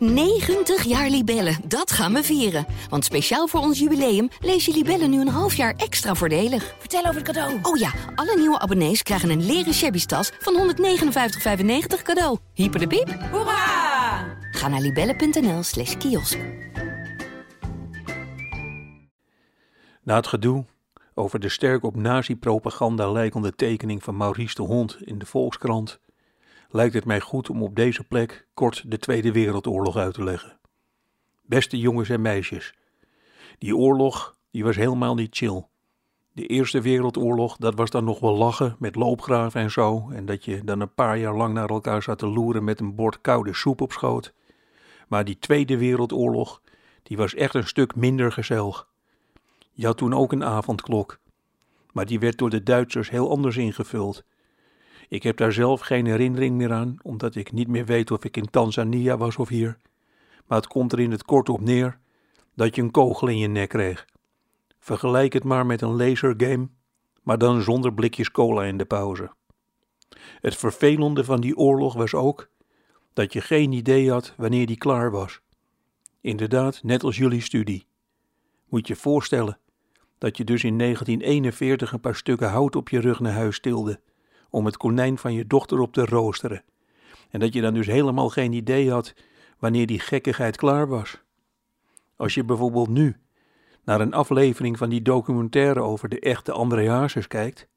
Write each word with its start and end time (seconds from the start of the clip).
90 0.00 0.84
jaar 0.84 1.08
Libellen, 1.08 1.56
dat 1.64 1.90
gaan 1.92 2.12
we 2.12 2.22
vieren. 2.22 2.66
Want 2.88 3.04
speciaal 3.04 3.46
voor 3.46 3.60
ons 3.60 3.78
jubileum 3.78 4.28
lees 4.40 4.64
je 4.64 4.72
Libellen 4.72 5.10
nu 5.10 5.20
een 5.20 5.28
half 5.28 5.54
jaar 5.54 5.74
extra 5.76 6.14
voordelig. 6.14 6.74
Vertel 6.78 7.00
over 7.00 7.14
het 7.14 7.24
cadeau. 7.24 7.58
Oh 7.62 7.76
ja, 7.76 7.92
alle 8.14 8.36
nieuwe 8.36 8.58
abonnees 8.58 9.02
krijgen 9.02 9.30
een 9.30 9.46
leren 9.46 9.74
shabby 9.74 10.04
tas 10.04 10.32
van 10.38 10.74
159,95 10.74 12.02
cadeau. 12.02 12.38
Hyper 12.54 12.80
de 12.80 12.86
piep. 12.86 13.08
Hoera! 13.30 14.38
Ga 14.50 14.68
naar 14.68 14.80
libellen.nl 14.80 15.62
slash 15.62 15.96
kiosk. 15.96 16.38
Na 20.02 20.16
het 20.16 20.26
gedoe 20.26 20.64
over 21.14 21.40
de 21.40 21.48
sterk 21.48 21.84
op 21.84 21.96
nazi-propaganda 21.96 23.10
lijkende 23.10 23.54
tekening 23.54 24.02
van 24.02 24.16
Maurice 24.16 24.54
de 24.54 24.62
Hond 24.62 24.98
in 25.00 25.18
de 25.18 25.26
Volkskrant 25.26 26.00
lijkt 26.70 26.94
het 26.94 27.04
mij 27.04 27.20
goed 27.20 27.50
om 27.50 27.62
op 27.62 27.76
deze 27.76 28.04
plek 28.04 28.48
kort 28.54 28.90
de 28.90 28.98
Tweede 28.98 29.32
Wereldoorlog 29.32 29.96
uit 29.96 30.14
te 30.14 30.24
leggen. 30.24 30.58
Beste 31.42 31.78
jongens 31.78 32.08
en 32.08 32.22
meisjes, 32.22 32.74
die 33.58 33.76
oorlog 33.76 34.38
die 34.50 34.64
was 34.64 34.76
helemaal 34.76 35.14
niet 35.14 35.36
chill. 35.36 35.64
De 36.32 36.46
Eerste 36.46 36.80
Wereldoorlog, 36.80 37.56
dat 37.56 37.74
was 37.74 37.90
dan 37.90 38.04
nog 38.04 38.20
wel 38.20 38.36
lachen 38.36 38.76
met 38.78 38.94
loopgraven 38.94 39.60
en 39.60 39.70
zo, 39.70 40.10
en 40.10 40.26
dat 40.26 40.44
je 40.44 40.64
dan 40.64 40.80
een 40.80 40.94
paar 40.94 41.18
jaar 41.18 41.36
lang 41.36 41.54
naar 41.54 41.68
elkaar 41.68 42.02
zat 42.02 42.18
te 42.18 42.26
loeren 42.26 42.64
met 42.64 42.80
een 42.80 42.94
bord 42.94 43.20
koude 43.20 43.54
soep 43.54 43.80
op 43.80 43.92
schoot. 43.92 44.32
Maar 45.08 45.24
die 45.24 45.38
Tweede 45.38 45.78
Wereldoorlog, 45.78 46.62
die 47.02 47.16
was 47.16 47.34
echt 47.34 47.54
een 47.54 47.66
stuk 47.66 47.96
minder 47.96 48.32
gezellig. 48.32 48.88
Je 49.72 49.86
had 49.86 49.96
toen 49.96 50.14
ook 50.14 50.32
een 50.32 50.44
avondklok, 50.44 51.18
maar 51.92 52.06
die 52.06 52.18
werd 52.18 52.38
door 52.38 52.50
de 52.50 52.62
Duitsers 52.62 53.10
heel 53.10 53.30
anders 53.30 53.56
ingevuld. 53.56 54.24
Ik 55.10 55.22
heb 55.22 55.36
daar 55.36 55.52
zelf 55.52 55.80
geen 55.80 56.06
herinnering 56.06 56.56
meer 56.56 56.72
aan, 56.72 56.96
omdat 57.02 57.34
ik 57.34 57.52
niet 57.52 57.68
meer 57.68 57.84
weet 57.84 58.10
of 58.10 58.24
ik 58.24 58.36
in 58.36 58.50
Tanzania 58.50 59.16
was 59.16 59.36
of 59.36 59.48
hier. 59.48 59.76
Maar 60.46 60.58
het 60.58 60.66
komt 60.66 60.92
er 60.92 61.00
in 61.00 61.10
het 61.10 61.24
kort 61.24 61.48
op 61.48 61.60
neer 61.60 61.98
dat 62.54 62.74
je 62.74 62.82
een 62.82 62.90
kogel 62.90 63.28
in 63.28 63.38
je 63.38 63.46
nek 63.46 63.68
kreeg. 63.68 64.06
Vergelijk 64.78 65.32
het 65.32 65.44
maar 65.44 65.66
met 65.66 65.82
een 65.82 65.96
lasergame, 65.96 66.68
maar 67.22 67.38
dan 67.38 67.62
zonder 67.62 67.94
blikjes 67.94 68.30
cola 68.30 68.64
in 68.64 68.76
de 68.76 68.84
pauze. 68.84 69.30
Het 70.40 70.56
vervelende 70.56 71.24
van 71.24 71.40
die 71.40 71.56
oorlog 71.56 71.94
was 71.94 72.14
ook 72.14 72.48
dat 73.12 73.32
je 73.32 73.40
geen 73.40 73.72
idee 73.72 74.10
had 74.10 74.34
wanneer 74.36 74.66
die 74.66 74.78
klaar 74.78 75.10
was. 75.10 75.40
Inderdaad, 76.20 76.82
net 76.82 77.02
als 77.02 77.16
jullie 77.16 77.42
studie. 77.42 77.86
Moet 78.68 78.86
je 78.86 78.96
voorstellen 78.96 79.58
dat 80.18 80.36
je 80.36 80.44
dus 80.44 80.64
in 80.64 80.78
1941 80.78 81.92
een 81.92 82.00
paar 82.00 82.16
stukken 82.16 82.50
hout 82.50 82.76
op 82.76 82.88
je 82.88 83.00
rug 83.00 83.20
naar 83.20 83.32
huis 83.32 83.60
tilde 83.60 84.00
om 84.50 84.64
het 84.64 84.76
konijn 84.76 85.18
van 85.18 85.32
je 85.32 85.46
dochter 85.46 85.78
op 85.78 85.92
te 85.92 86.04
roosteren. 86.04 86.62
En 87.30 87.40
dat 87.40 87.52
je 87.52 87.60
dan 87.60 87.74
dus 87.74 87.86
helemaal 87.86 88.28
geen 88.28 88.52
idee 88.52 88.90
had 88.90 89.14
wanneer 89.58 89.86
die 89.86 90.00
gekkigheid 90.00 90.56
klaar 90.56 90.88
was. 90.88 91.18
Als 92.16 92.34
je 92.34 92.44
bijvoorbeeld 92.44 92.88
nu 92.88 93.16
naar 93.84 94.00
een 94.00 94.14
aflevering 94.14 94.78
van 94.78 94.88
die 94.88 95.02
documentaire 95.02 95.80
over 95.80 96.08
de 96.08 96.20
echte 96.20 96.52
André 96.52 96.90
Hazes 96.90 97.26
kijkt, 97.26 97.68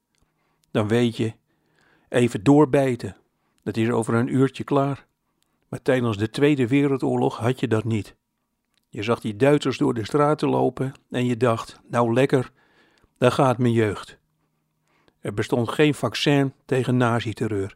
dan 0.72 0.88
weet 0.88 1.18
je, 1.18 1.34
even 2.10 2.44
doorbijten, 2.44 3.18
dat 3.64 3.78
is 3.78 3.90
over 3.90 4.14
een 4.14 4.34
uurtje 4.34 4.64
klaar. 4.64 5.06
Maar 5.68 5.82
tijdens 5.82 6.18
de 6.18 6.30
Tweede 6.30 6.68
Wereldoorlog 6.68 7.38
had 7.38 7.60
je 7.60 7.68
dat 7.68 7.84
niet. 7.84 8.16
Je 8.90 9.04
zag 9.04 9.20
die 9.20 9.36
Duitsers 9.36 9.78
door 9.78 9.94
de 9.94 10.06
straten 10.06 10.50
lopen 10.50 10.94
en 11.10 11.26
je 11.26 11.38
dacht, 11.38 11.80
nou 11.90 12.14
lekker, 12.14 12.52
daar 13.18 13.32
gaat 13.32 13.58
mijn 13.58 13.74
jeugd. 13.74 14.18
Er 15.24 15.34
bestond 15.34 15.70
geen 15.70 15.94
vaccin 15.94 16.54
tegen 16.66 16.98
nazi-terreur. 16.98 17.76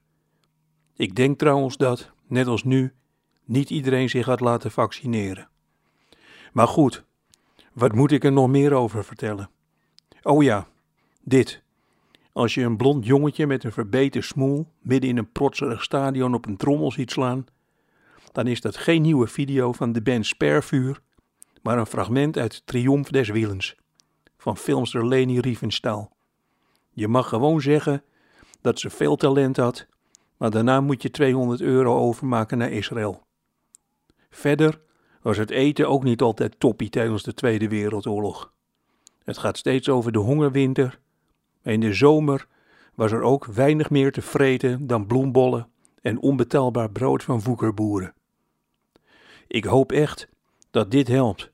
Ik 0.96 1.16
denk 1.16 1.38
trouwens 1.38 1.78
dat, 1.78 2.12
net 2.26 2.48
als 2.48 2.64
nu, 2.64 2.94
niet 3.46 3.70
iedereen 3.70 4.10
zich 4.10 4.26
had 4.26 4.40
laten 4.40 4.72
vaccineren. 4.72 5.50
Maar 6.52 6.68
goed, 6.68 7.04
wat 7.74 7.94
moet 7.94 8.12
ik 8.12 8.24
er 8.24 8.32
nog 8.32 8.48
meer 8.48 8.74
over 8.74 9.04
vertellen? 9.04 9.50
Oh 10.22 10.44
ja, 10.44 10.68
dit. 11.24 11.62
Als 12.32 12.54
je 12.54 12.64
een 12.64 12.78
blond 12.78 13.06
jongetje 13.06 13.48
met 13.48 13.64
een 13.64 13.72
verbeten 13.72 14.24
smoel 14.24 14.68
midden 14.82 15.10
in 15.10 15.18
een 15.18 15.32
protserig 15.32 15.84
stadion 15.84 16.34
op 16.34 16.46
een 16.46 16.58
trommel 16.58 16.92
ziet 16.92 17.12
slaan, 17.12 17.46
dan 18.32 18.48
is 18.48 18.62
dat 18.62 18.78
geen 18.78 19.02
nieuwe 19.02 19.28
video 19.28 19.72
van 19.72 19.92
de 19.92 20.02
band 20.02 20.26
Spervuur, 20.26 21.02
maar 21.62 21.78
een 21.78 21.86
fragment 21.86 22.38
uit 22.38 22.62
Triomf 22.66 23.10
des 23.10 23.30
Willens 23.30 23.76
van 24.38 24.58
filmster 24.58 25.08
Leni 25.08 25.40
Riefenstahl. 25.40 26.16
Je 26.98 27.08
mag 27.08 27.30
gewoon 27.30 27.62
zeggen 27.62 28.04
dat 28.62 28.80
ze 28.80 28.90
veel 28.90 29.16
talent 29.16 29.58
had, 29.58 29.88
maar 30.38 30.50
daarna 30.50 30.82
moet 30.82 31.02
je 31.02 31.12
200 31.12 31.62
euro 31.62 31.98
overmaken 31.98 32.58
naar 32.58 32.72
Israël. 32.72 33.24
Verder 34.30 34.82
was 35.22 35.38
het 35.38 35.50
eten 35.50 35.90
ook 35.90 36.04
niet 36.04 36.22
altijd 36.22 36.60
toppie 36.60 36.90
tijdens 36.90 37.24
de 37.24 37.34
Tweede 37.34 37.68
Wereldoorlog. 37.68 38.54
Het 39.24 39.38
gaat 39.38 39.58
steeds 39.58 39.90
over 39.90 40.12
de 40.12 40.20
hongerwinter. 40.20 41.00
In 41.64 41.80
de 41.80 41.94
zomer 41.94 42.48
was 42.96 43.12
er 43.12 43.22
ook 43.22 43.46
weinig 43.46 43.90
meer 43.90 44.12
te 44.12 44.22
vreten 44.22 44.88
dan 44.88 45.08
bloembollen 45.08 45.70
en 46.02 46.20
onbetaalbaar 46.20 46.92
brood 46.92 47.24
van 47.24 47.42
voekerboeren. 47.42 48.14
Ik 49.48 49.64
hoop 49.64 49.92
echt 49.92 50.30
dat 50.72 50.92
dit 50.92 51.08
helpt 51.08 51.52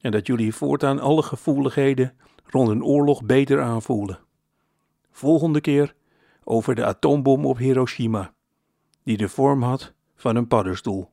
en 0.00 0.10
dat 0.10 0.26
jullie 0.26 0.54
voortaan 0.54 1.00
alle 1.00 1.22
gevoeligheden 1.22 2.14
rond 2.46 2.68
een 2.68 2.84
oorlog 2.84 3.24
beter 3.24 3.62
aanvoelen. 3.62 4.26
Volgende 5.18 5.60
keer 5.60 5.94
over 6.44 6.74
de 6.74 6.84
atoombom 6.84 7.46
op 7.46 7.58
Hiroshima, 7.58 8.34
die 9.02 9.16
de 9.16 9.28
vorm 9.28 9.62
had 9.62 9.92
van 10.14 10.36
een 10.36 10.46
paddenstoel. 10.46 11.10